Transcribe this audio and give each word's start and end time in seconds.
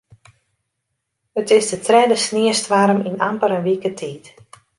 It 1.41 1.49
is 1.57 1.67
de 1.73 1.79
tredde 1.87 2.17
sniestoarm 2.25 2.99
yn 3.09 3.21
amper 3.29 3.51
in 3.57 3.65
wike 3.67 3.91
tiid. 3.99 4.23